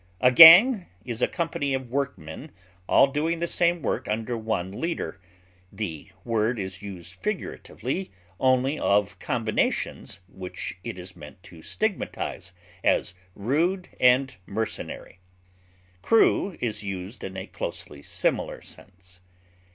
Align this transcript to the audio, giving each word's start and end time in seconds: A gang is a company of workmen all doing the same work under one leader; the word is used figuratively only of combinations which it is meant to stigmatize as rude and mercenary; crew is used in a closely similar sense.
A 0.19 0.31
gang 0.31 0.87
is 1.05 1.21
a 1.21 1.27
company 1.27 1.75
of 1.75 1.91
workmen 1.91 2.49
all 2.89 3.05
doing 3.05 3.37
the 3.37 3.45
same 3.45 3.83
work 3.83 4.07
under 4.07 4.35
one 4.35 4.71
leader; 4.71 5.21
the 5.71 6.09
word 6.25 6.57
is 6.57 6.81
used 6.81 7.13
figuratively 7.13 8.09
only 8.39 8.79
of 8.79 9.19
combinations 9.19 10.19
which 10.27 10.79
it 10.83 10.97
is 10.97 11.15
meant 11.15 11.43
to 11.43 11.61
stigmatize 11.61 12.51
as 12.83 13.13
rude 13.35 13.89
and 13.99 14.37
mercenary; 14.47 15.19
crew 16.01 16.57
is 16.59 16.81
used 16.83 17.23
in 17.23 17.37
a 17.37 17.45
closely 17.45 18.01
similar 18.01 18.59
sense. 18.59 19.19